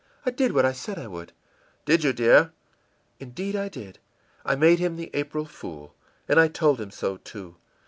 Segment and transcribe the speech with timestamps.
[0.25, 1.33] I did what I said I would.î
[1.93, 2.51] ìDid you, dear?î
[3.23, 3.99] ìIndeed, I did.
[4.43, 5.93] I made him the April fool!
[6.27, 7.57] And I told him so, too!